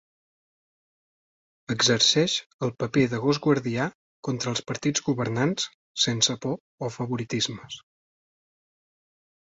Exerceix 1.73 2.37
el 2.69 2.73
paper 2.83 3.05
de 3.13 3.19
gos 3.27 3.41
guardià 3.49 3.87
contra 4.31 4.55
els 4.55 4.65
partits 4.73 5.07
governants 5.13 5.71
sense 6.09 6.41
por 6.47 6.87
o 6.91 6.95
favoritismes. 7.01 7.83